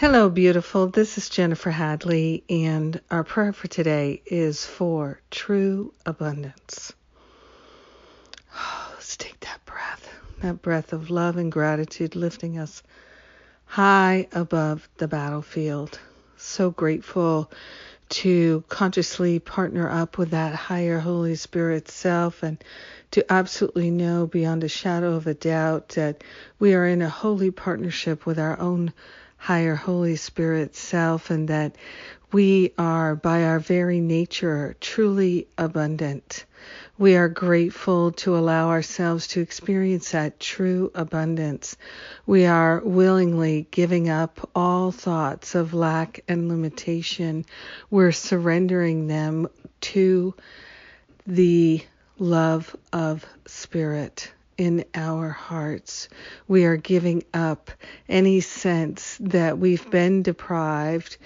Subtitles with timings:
[0.00, 0.86] Hello, beautiful.
[0.86, 6.92] This is Jennifer Hadley, and our prayer for today is for true abundance.
[8.54, 10.08] Oh, let's take that breath,
[10.40, 12.84] that breath of love and gratitude lifting us
[13.64, 15.98] high above the battlefield.
[16.36, 17.50] So grateful
[18.10, 22.62] to consciously partner up with that higher Holy Spirit self and
[23.10, 26.22] to absolutely know beyond a shadow of a doubt that
[26.60, 28.92] we are in a holy partnership with our own
[29.38, 31.74] higher Holy Spirit self and that
[32.30, 36.44] we are by our very nature truly abundant.
[36.98, 41.76] We are grateful to allow ourselves to experience that true abundance.
[42.26, 47.46] We are willingly giving up all thoughts of lack and limitation.
[47.88, 49.48] We're surrendering them
[49.80, 50.34] to
[51.26, 51.82] the
[52.18, 56.08] love of spirit in our hearts.
[56.48, 57.70] We are giving up
[58.08, 61.16] any sense that we've been deprived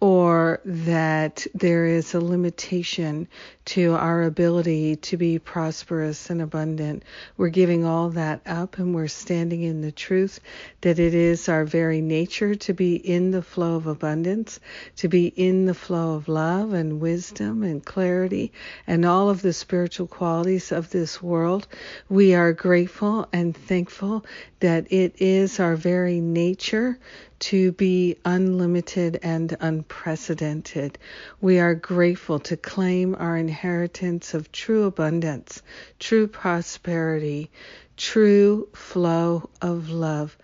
[0.00, 3.28] or that there is a limitation
[3.66, 7.04] to our ability to be prosperous and abundant.
[7.36, 10.40] We're giving all that up and we're standing in the truth
[10.80, 14.58] that it is our very nature to be in the flow of abundance,
[14.96, 18.52] to be in the flow of love and wisdom and clarity
[18.86, 21.68] and all of the spiritual qualities of this world.
[22.08, 24.24] We are grateful and thankful
[24.60, 26.98] that it is our very nature
[27.40, 30.98] to be unlimited and unprecedented.
[31.40, 35.62] We are grateful to claim our inheritance of true abundance,
[35.98, 37.50] true prosperity,
[37.96, 40.36] true flow of love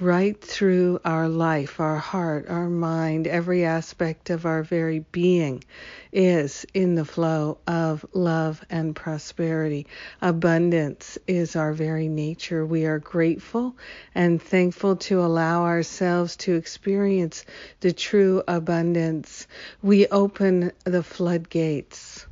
[0.00, 5.64] right through our life, our heart, our mind, every aspect of our very being
[6.12, 9.86] is in the flow of love and prosperity.
[10.22, 12.64] Abundance is our very nature.
[12.64, 13.76] We are grateful
[14.14, 17.44] and thankful to allow ourselves to experience
[17.80, 19.48] the true abundance.
[19.82, 22.27] We open the floodgates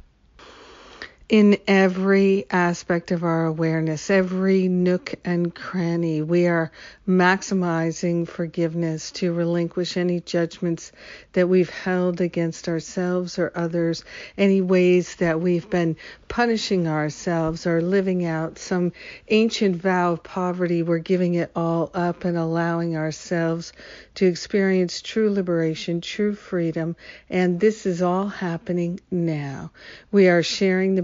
[1.28, 6.22] in every aspect of our awareness, every nook and cranny.
[6.22, 6.70] We are
[7.06, 10.92] maximizing forgiveness to relinquish any judgments
[11.32, 14.04] that we've held against ourselves or others,
[14.38, 15.96] any ways that we've been
[16.28, 18.92] punishing ourselves or living out some
[19.28, 20.84] ancient vow of poverty.
[20.84, 23.72] We're giving it all up and allowing ourselves
[24.14, 26.94] to experience true liberation, true freedom.
[27.28, 29.72] And this is all happening now.
[30.12, 31.02] We are sharing the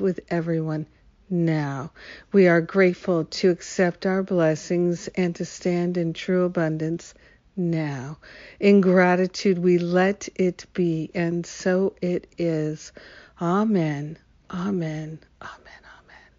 [0.00, 0.86] with everyone
[1.28, 1.92] now.
[2.32, 7.14] We are grateful to accept our blessings and to stand in true abundance
[7.56, 8.18] now.
[8.60, 12.92] In gratitude, we let it be, and so it is.
[13.40, 14.18] Amen.
[14.50, 15.18] Amen.
[15.40, 15.82] Amen.
[16.00, 16.30] Amen.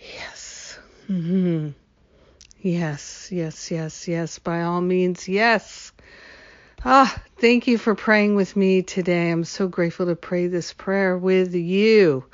[0.00, 0.78] Yes.
[1.08, 1.68] Mm-hmm.
[2.62, 4.38] Yes, yes, yes, yes.
[4.38, 5.92] By all means, yes.
[6.82, 9.30] Ah, thank you for praying with me today.
[9.30, 12.24] I'm so grateful to pray this prayer with you.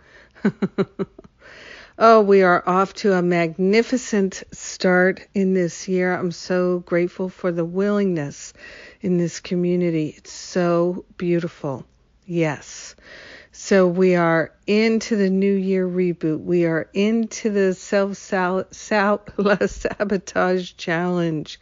[1.99, 6.15] oh, we are off to a magnificent start in this year.
[6.15, 8.53] I'm so grateful for the willingness
[9.01, 10.15] in this community.
[10.17, 11.85] It's so beautiful.
[12.25, 12.95] Yes.
[13.51, 16.45] So we are into the new year reboot.
[16.45, 18.17] We are into the self
[19.67, 21.59] sabotage challenge.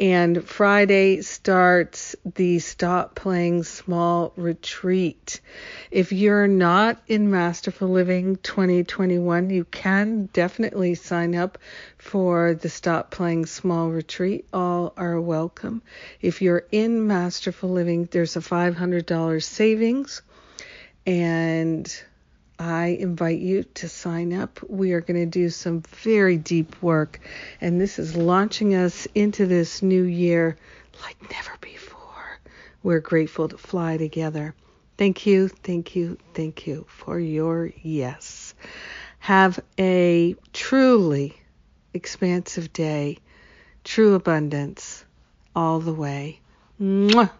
[0.00, 5.42] And Friday starts the Stop Playing Small retreat.
[5.90, 11.58] If you're not in Masterful Living 2021, you can definitely sign up
[11.98, 14.46] for the Stop Playing Small retreat.
[14.54, 15.82] All are welcome.
[16.22, 20.22] If you're in Masterful Living, there's a $500 savings.
[21.04, 22.02] And
[22.60, 24.60] I invite you to sign up.
[24.68, 27.18] We are going to do some very deep work,
[27.58, 30.58] and this is launching us into this new year
[31.02, 32.38] like never before.
[32.82, 34.54] We're grateful to fly together.
[34.98, 38.52] Thank you, thank you, thank you for your yes.
[39.20, 41.40] Have a truly
[41.94, 43.20] expansive day,
[43.84, 45.02] true abundance
[45.56, 46.40] all the way.
[46.78, 47.30] Mwah!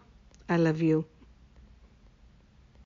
[0.49, 1.05] I love you.